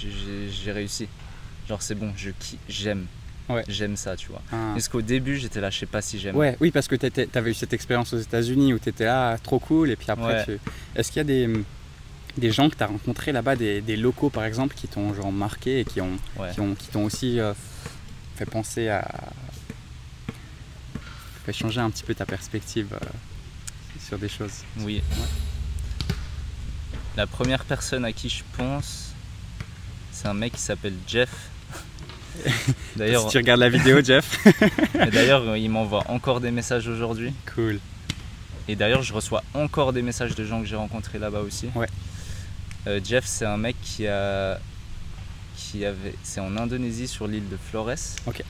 [0.00, 1.06] j'ai, réussi.
[1.68, 2.30] Genre, c'est bon, je
[2.68, 3.06] j'aime.
[3.48, 3.64] Ouais.
[3.68, 4.40] J'aime ça, tu vois.
[4.52, 4.70] Ah.
[4.74, 6.36] Parce qu'au début, j'étais là, je sais pas si j'aime.
[6.36, 9.36] Ouais, oui, parce que tu avais eu cette expérience aux États-Unis où tu étais là,
[9.38, 10.44] trop cool, et puis après, Ouais.
[10.44, 10.58] tu...
[10.94, 11.48] est-ce qu'il y a des,
[12.38, 15.32] des gens que tu as rencontrés là-bas, des, des locaux par exemple, qui t'ont genre
[15.32, 16.50] marqué et qui ont, Ouais.
[16.54, 17.52] qui ont, qui t'ont aussi euh,
[18.36, 19.06] fait penser à.
[21.44, 23.06] fait changer un petit peu ta perspective euh,
[24.00, 24.62] sur des choses?
[24.80, 25.02] Oui.
[27.16, 29.10] La première personne à qui je pense,
[30.12, 31.28] c'est un mec qui s'appelle Jeff.
[32.96, 34.44] D'ailleurs, Si tu regardes la vidéo, Jeff.
[34.94, 37.32] et d'ailleurs, il m'envoie encore des messages aujourd'hui.
[37.54, 37.78] Cool.
[38.68, 41.68] Et d'ailleurs, je reçois encore des messages de gens que j'ai rencontrés là-bas aussi.
[41.74, 41.88] Ouais.
[42.86, 44.58] Euh, Jeff, c'est un mec qui a.
[45.56, 46.14] qui avait.
[46.22, 47.90] C'est en Indonésie sur l'île de Flores.
[48.26, 48.42] Ok.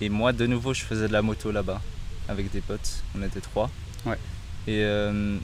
[0.00, 1.80] Et moi, de nouveau, je faisais de la moto là-bas
[2.28, 3.02] avec des potes.
[3.16, 3.70] On était trois.
[4.04, 4.18] Ouais.
[4.66, 5.36] Et euh,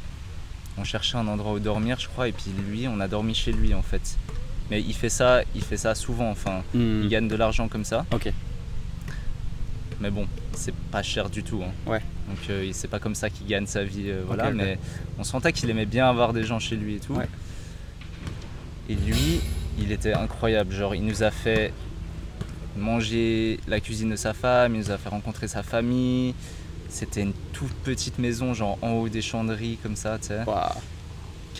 [0.76, 2.28] on cherchait un endroit où dormir, je crois.
[2.28, 4.16] Et puis lui, on a dormi chez lui en fait.
[4.70, 6.30] Mais il fait ça, il fait ça souvent.
[6.30, 7.00] Enfin, Hmm.
[7.02, 8.04] il gagne de l'argent comme ça.
[8.12, 8.30] Ok.
[10.00, 11.62] Mais bon, c'est pas cher du tout.
[11.64, 11.72] hein.
[11.90, 12.00] Ouais.
[12.28, 14.50] Donc euh, c'est pas comme ça qu'il gagne sa vie, euh, voilà.
[14.50, 14.78] Mais
[15.18, 17.14] on sentait qu'il aimait bien avoir des gens chez lui et tout.
[17.14, 17.28] Ouais.
[18.88, 19.40] Et lui,
[19.78, 20.72] il était incroyable.
[20.72, 21.72] Genre, il nous a fait
[22.76, 26.34] manger la cuisine de sa femme, il nous a fait rencontrer sa famille.
[26.88, 30.44] C'était une toute petite maison, genre en haut des chanderies comme ça, tu sais.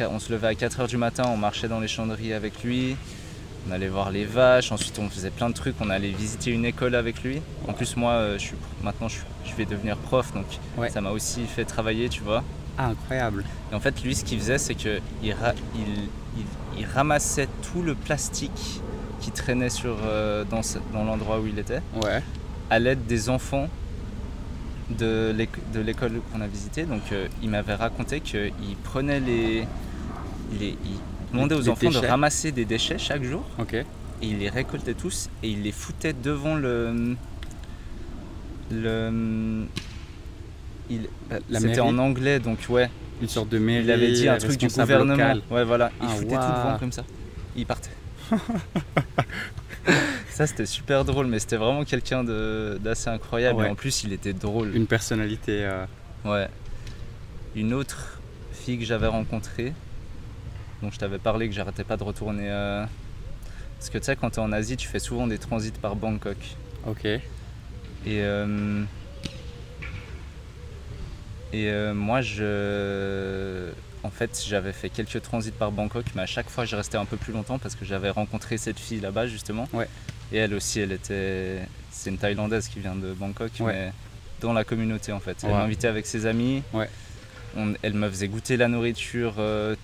[0.06, 2.96] On se levait à 4h du matin, on marchait dans les chanderies avec lui.
[3.68, 6.64] On allait voir les vaches, ensuite on faisait plein de trucs, on allait visiter une
[6.64, 7.40] école avec lui.
[7.66, 9.18] En plus moi, euh, je suis, maintenant je,
[9.56, 10.88] vais devenir prof, donc Ouais.
[10.90, 12.44] ça m'a aussi fait travailler, tu vois.
[12.78, 13.44] Ah, incroyable.
[13.72, 15.34] Et en fait, lui, ce qu'il faisait, c'est qu'il il,
[15.74, 16.08] il-
[16.78, 18.80] il ramassait tout le plastique
[19.20, 20.62] qui traînait sur, euh, dans,
[21.04, 22.22] l'endroit où il était, Ouais.
[22.70, 23.68] à l'aide des enfants
[24.90, 25.34] de
[25.84, 26.84] l'école qu'on a visité.
[26.84, 28.52] Donc, euh, il m'avait raconté qu'il
[28.84, 29.66] prenait les,
[30.61, 33.74] les- il demandait aux Les enfants de ramasser des déchets chaque jour Ok.
[33.74, 33.84] et
[34.22, 37.16] il les récoltait tous et il les foutait devant le.
[38.70, 39.64] le
[40.90, 41.02] il,
[41.50, 42.88] La c'était en anglais, donc ouais,
[43.20, 43.84] Une sorte de mairie.
[43.84, 45.12] il avait dit un truc du gouvernement.
[45.12, 45.42] local.
[45.50, 45.90] Ouais, voilà.
[46.00, 47.04] Il Ah, foutait tout devant comme ça.
[47.56, 47.90] Il partait.
[50.30, 53.58] ça, c'était super drôle, mais c'était vraiment quelqu'un de- d'assez incroyable.
[53.61, 53.66] Ouais.
[53.66, 54.74] Et en plus, il était drôle.
[54.74, 55.64] Une personnalité.
[55.64, 55.84] euh,
[56.24, 56.48] Ouais.
[57.54, 58.18] Une autre
[58.52, 59.72] fille que j'avais rencontrée,
[60.82, 62.48] dont je t'avais parlé que j'arrêtais pas de retourner.
[62.50, 62.84] euh,
[63.78, 65.96] Parce que tu sais, quand tu es en Asie, tu fais souvent des transits par
[65.96, 66.36] Bangkok.
[66.86, 67.04] Ok.
[67.04, 67.20] Et,
[68.06, 68.82] euh,
[71.52, 73.70] et euh, moi, je,
[74.02, 77.04] en fait, j'avais fait quelques transits par Bangkok, mais à chaque fois, je restais un
[77.06, 79.66] peu plus longtemps parce que j'avais rencontré cette fille là-bas justement.
[79.72, 79.88] Ouais.
[80.30, 81.60] Et elle aussi, elle était,
[81.90, 83.72] c'est une Thaïlandaise qui vient de Bangkok, Ouais.
[83.72, 83.92] mais
[84.40, 85.38] dans la communauté en fait.
[85.42, 85.56] Elle Ouais.
[85.56, 86.62] m'invitait avec ses amis.
[86.74, 86.88] Ouais.
[87.56, 89.74] On- elle me faisait goûter la nourriture euh,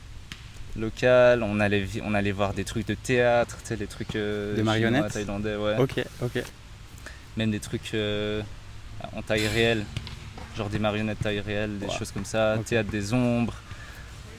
[0.76, 1.42] locale.
[1.42, 4.58] On allait, on allait voir des trucs de théâtre, tu sais, les trucs euh, Des
[4.60, 6.04] chinois, marionnettes thaïlandais, ouais Ok.
[6.22, 6.42] Ok.
[7.36, 8.42] même des trucs euh,
[9.16, 9.84] en taille réelle,
[10.56, 13.54] genre des marionnettes taille réelle, des choses comme ça, théâtre des ombres.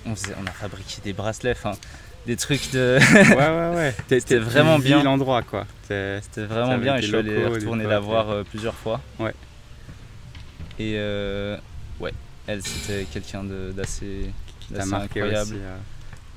[0.05, 1.73] On, faisait- on a fabriqué des bracelets, enfin
[2.27, 2.99] des trucs de.
[3.13, 3.95] Ouais, ouais, ouais.
[4.07, 5.01] C'était vraiment bien.
[5.03, 5.65] l'endroit, quoi.
[5.83, 9.01] C'était vraiment bien et des je suis allé des retourner la voir euh, plusieurs fois.
[9.19, 9.33] Ouais.
[10.77, 11.57] Et euh,
[11.99, 12.11] ouais,
[12.47, 15.51] elle c'était quelqu'un d'assez qui t'a d'assez marqué incroyable.
[15.53, 15.61] aussi.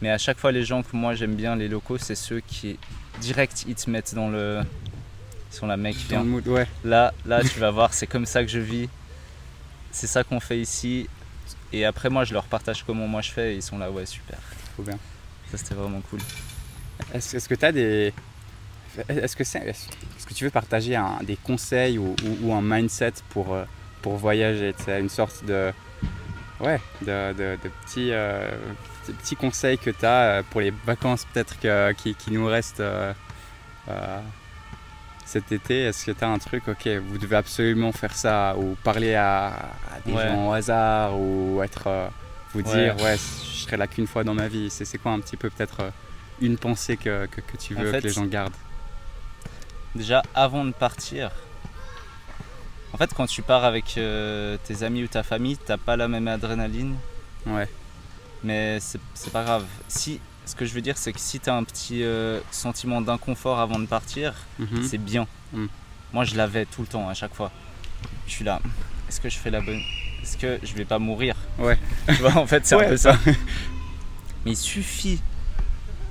[0.03, 2.79] Mais à chaque fois, les gens que moi j'aime bien, les locaux, c'est ceux qui
[3.21, 4.61] direct ils te mettent dans le.
[5.51, 6.19] Ils sont là, mec, Dans viens.
[6.23, 6.67] le mood, ouais.
[6.85, 8.89] Là, là, tu vas voir, c'est comme ça que je vis.
[9.91, 11.09] C'est ça qu'on fait ici.
[11.73, 14.07] Et après, moi, je leur partage comment moi je fais et ils sont là, ouais,
[14.07, 14.39] super.
[14.75, 14.99] Trop bien.
[15.51, 16.21] Ça, c'était vraiment cool.
[17.15, 18.13] Est-ce que tu as des.
[19.09, 22.53] Est-ce que, c'est- est-ce est-ce que tu veux partager un- des conseils ou, ou- ou
[22.53, 23.65] un mindset pour, euh,
[24.03, 25.73] pour voyager Une sorte de.
[26.61, 28.51] Ouais, de, de- de petits, euh,
[29.17, 33.13] petits conseils que tu as pour les vacances peut-être que- qui, qui nous restent euh,
[33.89, 34.21] euh,
[35.25, 35.83] cet été?
[35.85, 39.49] Est-ce que tu as un truc, ok, vous devez absolument faire ça ou parler à,
[39.49, 40.29] à des Ouais.
[40.29, 41.87] gens au hasard ou être.
[41.87, 42.09] euh,
[42.55, 44.71] vous dire, ouais, je serai là qu'une fois dans ma vie.
[44.71, 45.81] C'est quoi un petit peu peut-être.
[45.81, 45.91] euh,
[46.41, 48.55] une pensée que, que, que tu En veux fait, que les gens gardent?
[49.95, 51.31] Déjà, avant de partir,
[52.93, 56.09] en fait, quand tu pars avec euh, tes amis ou ta famille, t'as pas la
[56.09, 56.97] même adrénaline,
[57.47, 57.69] Ouais,
[58.45, 59.01] mais c'est
[59.33, 59.65] pas grave.
[59.89, 63.59] Si, ce que je veux dire, c'est que si t'as un petit euh, sentiment d'inconfort
[63.61, 64.83] avant de partir, Mhm.
[64.85, 65.27] c'est bien.
[65.53, 65.67] Mm.
[66.13, 67.51] Moi, je l'avais tout le temps, à chaque fois.
[68.27, 68.61] Je suis là.
[69.09, 69.81] Est-ce que je fais la bonne
[70.23, 71.35] Est-ce que je vais pas mourir?
[71.59, 71.79] Ouais.
[72.07, 72.87] Tu vois, en fait, c'est Ouais.
[72.87, 73.19] un peu ça.
[74.45, 75.21] Mais il suffit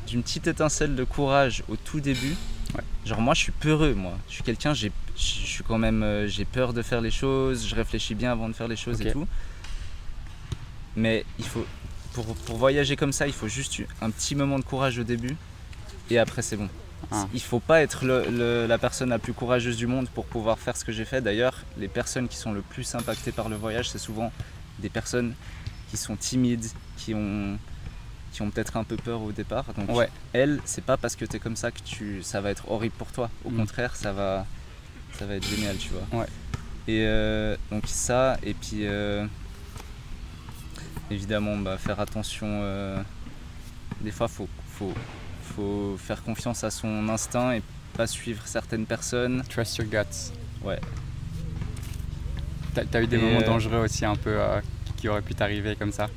[0.08, 2.36] d'une petite étincelle de courage au tout début.
[2.76, 2.82] Ouais.
[3.06, 3.94] Genre moi, je suis peureux.
[3.94, 4.74] Moi, je suis quelqu'un.
[4.74, 6.04] J'ai, je suis quand même.
[6.04, 7.68] euh, j'ai peur de faire les choses.
[7.68, 9.28] Je réfléchis bien avant de faire les choses et tout.
[10.96, 11.66] Mais il faut,
[12.24, 15.36] pour, pour voyager comme ça, il faut juste un petit moment de courage au début.
[16.10, 16.68] Et après, c'est bon.
[17.12, 17.28] Ah.
[17.32, 20.58] Il faut pas être le- le- la personne la plus courageuse du monde pour pouvoir
[20.58, 21.22] faire ce que j'ai fait.
[21.22, 24.32] D'ailleurs, les personnes qui sont le plus impactées par le voyage, c'est souvent
[24.80, 25.36] des personnes
[25.92, 26.66] qui sont timides,
[26.98, 27.60] qui ont,
[28.34, 29.66] qui ont peut-être un peu peur au départ.
[29.78, 30.10] Donc, Ouais.
[30.34, 32.96] elles, c'est pas parce que tu es comme ça que tu, ça va être horrible
[32.98, 33.30] pour toi.
[33.46, 33.58] Au Mm.
[33.58, 34.48] contraire, ça va,
[35.20, 36.22] ça va être génial, tu vois.
[36.22, 36.28] Ouais.
[36.88, 39.28] Et euh, donc, ça, et puis euh,
[41.12, 42.48] évidemment, bah, faire attention.
[42.50, 43.02] euh,
[44.02, 44.94] des fois, faut, faut,
[45.56, 47.62] faut faire confiance à son instinct et
[47.96, 49.44] pas suivre certaines personnes.
[49.50, 50.32] Trust your guts.
[50.64, 50.80] Ouais.
[52.74, 54.60] T'as as eu des Et, moments euh, dangereux aussi un peu euh,
[54.98, 56.08] qui auraient pu t'arriver comme ça?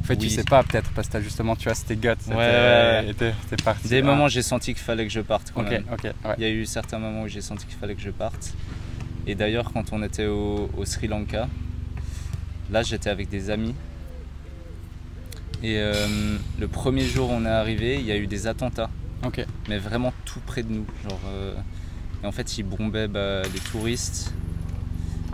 [0.00, 0.30] En fait, tu Oui.
[0.30, 2.08] sais pas peut-être parce que t'as justement, tu vois, c'était guts.
[2.28, 3.06] ouais, ouais.
[3.10, 3.88] et t'es t'es parti.
[3.88, 4.04] Des Ah.
[4.04, 5.84] moments, j'ai senti qu'il fallait que je parte quand Ok, même.
[5.92, 6.12] ok, ouais.
[6.38, 8.54] Il y a eu certains moments où j'ai senti qu'il fallait que je parte.
[9.26, 11.48] Et d'ailleurs, quand on était au, au Sri Lanka,
[12.70, 13.74] là j'étais avec des amis.
[15.62, 18.88] Et euh, le premier jour où on est arrivé, il y a eu des attentats,
[19.68, 20.86] mais vraiment tout près de nous.
[21.08, 21.54] Genre, euh,
[22.22, 24.32] et en fait, ils bombaient bah, les touristes,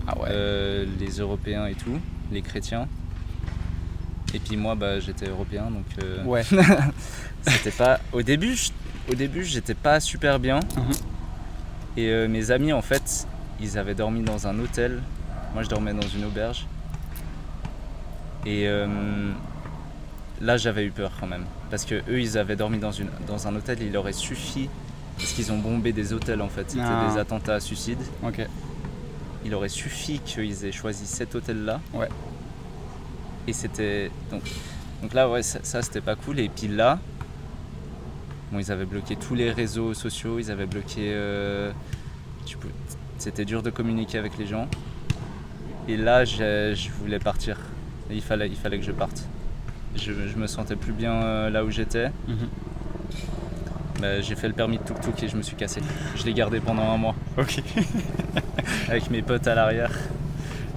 [0.09, 0.29] ah ouais.
[0.31, 1.99] euh, les Européens et tout,
[2.33, 2.89] les chrétiens.
[4.35, 5.85] Et puis moi, bah, j'étais européen, donc
[6.27, 6.43] ouais.
[7.47, 8.01] c'était pas.
[8.13, 8.71] Au début, je-
[9.11, 10.59] au début, j'étais pas super bien.
[10.77, 10.93] Mhm.
[11.99, 13.27] Et mes amis, en fait,
[13.61, 15.01] ils avaient dormi dans un hôtel.
[15.55, 16.67] Moi, je dormais dans une auberge.
[18.47, 18.87] Et euh,
[20.41, 23.49] là, j'avais eu peur quand même, parce que eux, ils avaient dormi dans une dans
[23.49, 23.79] un hôtel.
[23.83, 24.71] Il aurait suffi,
[25.19, 26.71] parce qu'ils ont bombé des hôtels en fait.
[26.71, 27.09] C'était Ah.
[27.13, 27.99] des attentats à suicide.
[28.23, 28.41] Ok.
[29.45, 31.81] Il aurait suffi qu'ils aient choisi cet hôtel-là.
[31.93, 32.09] Ouais.
[33.49, 34.43] Et c'était donc
[35.03, 36.39] donc là, ouais, ça, ça, c'était pas cool.
[36.41, 36.99] Et puis là,
[38.53, 40.39] bon, ils avaient bloqué tous les réseaux sociaux.
[40.39, 41.11] Ils avaient bloqué.
[41.13, 41.73] euh,
[43.19, 44.69] c'était dur de communiquer avec les gens.
[45.89, 47.57] Et là, je voulais partir.
[48.11, 49.25] Et il fallait, il fallait que je parte.
[49.97, 52.11] Je, je me sentais plus bien euh, là où j'étais.
[52.29, 52.37] Mhm.
[54.01, 55.81] Bah, j'ai fait le permis de tuk-tuk et je me suis cassé.
[56.17, 57.63] Je l'ai gardé pendant un mois Ok.
[58.89, 59.91] avec mes potes à l'arrière.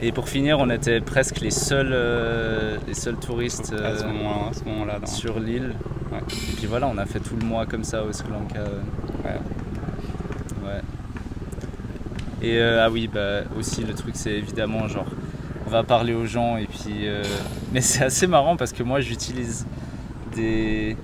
[0.02, 4.08] Et pour finir, on était presque les seuls, euh, les seuls touristes à ce euh,
[4.08, 5.00] moment- à ce moment-là.
[5.06, 5.74] sur l'île.
[6.14, 6.20] Ouais.
[6.20, 8.62] Et puis voilà, on a fait tout le mois comme ça au Sri Lanka.
[9.26, 9.40] Ouais.
[10.66, 10.82] Ouais.
[12.42, 15.06] Et euh, ah oui, bah aussi le truc c'est évidemment genre
[15.70, 17.24] va parler aux gens et puis euh,
[17.72, 19.66] mais c'est assez marrant parce que moi j'utilise
[20.36, 20.98] des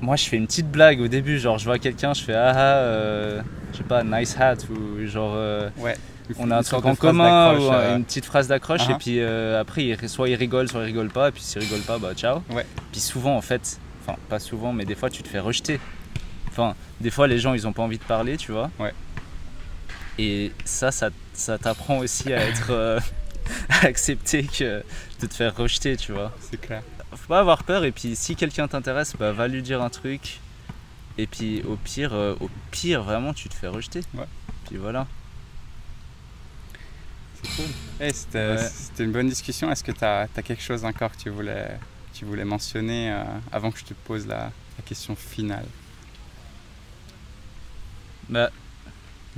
[0.00, 2.52] moi je fais une petite blague au début genre je vois quelqu'un je fais ah
[2.54, 5.96] ah euh, je sais pas nice hat ou genre euh, Ouais.
[6.38, 9.60] on a un truc en commun ou euh, une petite phrase d'accroche et puis euh,
[9.60, 12.42] après soit il rigole soit il rigole pas et puis s'il rigole pas bah ciao
[12.54, 12.64] Ouais.
[12.92, 15.80] puis souvent en fait enfin pas souvent mais des fois tu te fais rejeter
[16.50, 18.92] enfin des fois les gens ils ont pas envie de parler tu vois Ouais.
[20.18, 23.00] Et ça ça, ça t'apprend aussi à être euh,
[23.68, 24.82] à accepter que
[25.20, 26.82] de te faire rejeter tu vois C'est clair.
[27.12, 30.40] faut pas avoir peur et puis si quelqu'un t'intéresse bah va lui dire un truc
[31.16, 34.26] et puis au pire euh, au pire vraiment tu te fais rejeter Ouais.
[34.66, 35.06] puis voilà
[37.42, 37.66] C'est cool.
[38.00, 38.68] Eh, c'était, Ouais.
[38.72, 39.70] c'était une bonne discussion.
[39.70, 41.78] Est-ce que tu as, quelque chose encore que tu voulais,
[42.12, 44.44] tu voulais mentionner euh, avant que je te pose la,
[44.76, 45.66] la question finale?
[48.28, 48.50] Bah,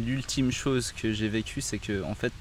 [0.05, 2.33] l'ultime chose que j'ai vécue, c'est que en fait,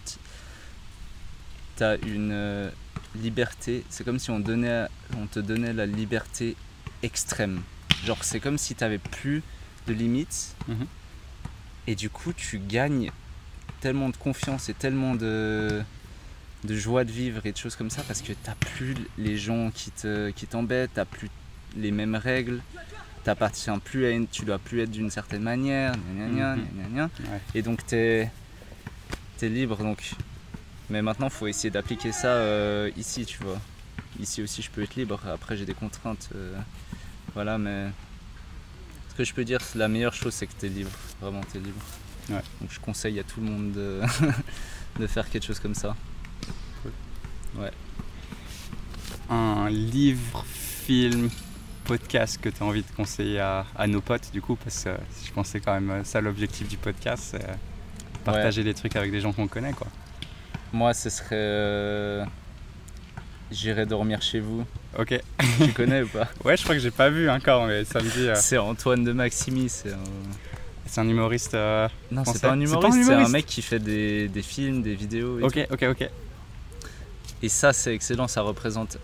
[1.78, 2.70] tu as une euh,
[3.16, 3.84] liberté.
[3.90, 4.86] C'est comme si on, donnait,
[5.18, 6.56] on te donnait la liberté
[7.04, 7.62] extrême.
[8.06, 9.44] Genre, c'est comme si tu n'avais plus
[9.88, 10.56] de limites.
[10.68, 10.86] Mhm.
[11.88, 13.12] Et du coup, tu gagnes
[13.82, 15.82] tellement de confiance et tellement de,
[16.66, 19.72] de joie de vivre et de choses comme ça parce que tu plus les gens
[19.72, 21.30] qui te- qui t'embêtent, tu plus
[21.78, 22.62] les mêmes règles
[23.24, 26.62] t'appartiens plus à une, tu dois plus être d'une certaine manière, gna gna gna, Mhm.
[26.76, 27.04] gna gna gna.
[27.32, 27.42] Ouais.
[27.56, 28.30] et donc t'es
[29.42, 30.12] es libre donc.
[30.90, 33.60] Mais maintenant faut essayer d'appliquer ça euh, ici, tu vois.
[34.20, 35.20] Ici aussi je peux être libre.
[35.28, 36.58] Après j'ai des contraintes, euh,
[37.36, 37.88] voilà, mais
[39.10, 40.92] ce que je peux dire, c'est la meilleure chose, c'est que t'es libre.
[41.22, 41.82] Vraiment t'es libre.
[42.30, 42.42] Ouais.
[42.62, 44.02] Donc je conseille à tout le monde de,
[45.00, 45.96] de faire quelque chose comme ça.
[49.30, 51.30] Un livre, film,
[51.98, 54.90] podcast que tu as envie de conseiller à, à nos potes, du coup, parce que
[55.26, 57.54] je pense que c'est quand même euh, ça l'objectif du podcast, c'est euh,
[58.24, 59.88] partager des trucs avec des gens qu'on connaît, quoi.
[60.72, 62.24] Moi ce serait, euh,
[63.52, 64.66] j'irai dormir chez vous.
[64.98, 65.20] Ok.
[65.64, 66.28] tu connais ou pas?
[66.46, 68.28] Ouais, je crois que j'ai pas vu encore, mais ça me dit.
[68.30, 70.04] euh, C'est Antoine de Maximi, c'est un...
[70.86, 71.54] c'est un humoriste.
[71.56, 74.96] euh, Non, c'est pas un humoriste, c'est un mec qui fait des, des films, des
[74.96, 75.40] vidéos.
[75.40, 76.10] Et, Ok, ok, ok.
[77.42, 78.98] Et ça, c'est excellent, ça représente.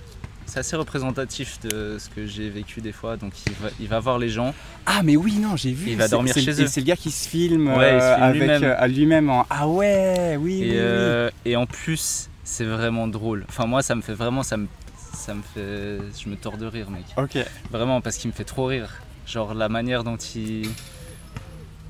[0.45, 3.17] C'est assez représentatif de ce que j'ai vécu des fois.
[3.17, 4.53] Donc, il va, il va voir les gens.
[4.85, 5.89] Ah, mais oui, non, j'ai vu.
[5.91, 6.67] Il va dormir chez eux.
[6.67, 8.63] C'est le gars qui se filme, Ouais, il se euh, filme avec, lui-même.
[8.63, 9.45] euh, à lui-même en.
[9.49, 10.75] Ah ouais, oui, oui, Et, oui.
[10.77, 13.45] euh, et en plus, c'est vraiment drôle.
[13.49, 14.43] Enfin, moi, ça me fait vraiment.
[14.43, 14.67] Ça me,
[15.13, 15.97] ça me fait.
[16.23, 17.05] Je me tords de rire, mec.
[17.17, 17.37] Ok.
[17.71, 18.93] Vraiment, parce qu'il me fait trop rire.
[19.27, 20.69] Genre, la manière dont il.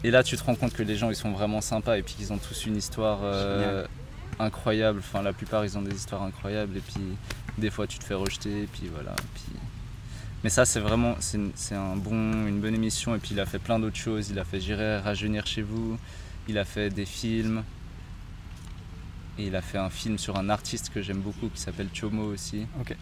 [0.03, 2.13] Et là, tu te rends compte que les gens, ils sont vraiment sympas et puis
[2.15, 3.19] qu'ils ont tous une histoire
[4.39, 4.99] incroyable.
[4.99, 7.01] Enfin, la plupart, ils ont des histoires incroyables et puis
[7.57, 9.15] des fois, tu te fais rejeter et puis voilà.
[9.33, 9.53] Puis...
[10.43, 11.15] Mais ça, c'est vraiment.
[11.19, 14.29] C'est un bon, une bonne émission et puis il a fait plein d'autres choses.
[14.29, 15.97] Il a fait J'irai rajeunir chez vous.
[16.47, 17.63] Il a fait des films.
[19.37, 22.23] Et il a fait un film sur un artiste que j'aime beaucoup qui s'appelle Chomo
[22.31, 22.65] aussi.
[22.79, 22.95] Ok.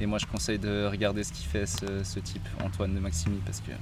[0.00, 3.38] Et moi, je conseille de regarder ce qu'il fait ce, ce type, Antoine de Maximi,
[3.44, 3.72] parce que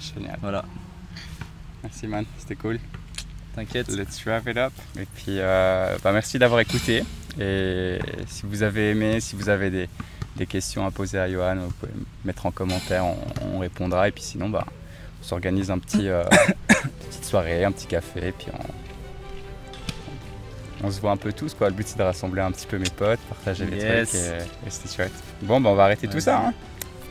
[0.00, 0.38] Génial.
[0.40, 0.64] voilà,
[1.82, 2.78] Merci man, c'était cool.
[3.54, 3.88] t'inquiète.
[3.88, 4.72] Let's wrap it up.
[4.96, 7.02] Et puis, euh, bah, merci d'avoir écouté.
[7.40, 9.88] Et si vous avez aimé, si vous avez des,
[10.36, 11.92] des questions à poser à Johan, vous pouvez
[12.24, 13.16] mettre en commentaire, on,
[13.54, 14.08] on répondra.
[14.08, 14.66] Et puis sinon, bah,
[15.20, 16.24] on s'organise un petit, euh,
[16.84, 18.28] une petite soirée, un petit café.
[18.28, 18.58] Et puis on,
[20.86, 21.54] on se voit un peu tous.
[21.54, 21.68] Quoi.
[21.68, 24.08] Le but, c'est de rassembler un petit peu mes potes, partager les Yes.
[24.10, 24.20] trucs.
[24.20, 25.12] Et, et c'était chouette.
[25.42, 26.46] Bon, bah, on va arrêter tout ça.
[26.46, 26.54] hein.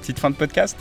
[0.01, 0.77] Petite fin de podcast.